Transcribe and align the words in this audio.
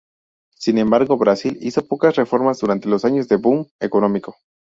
Sin 0.57 0.79
embargo, 0.79 1.15
Brasil 1.15 1.59
hizo 1.61 1.85
pocas 1.87 2.15
reformas 2.15 2.57
durante 2.57 2.89
los 2.89 3.05
años 3.05 3.27
de 3.27 3.35
"boom" 3.35 3.67
económico. 3.79 4.35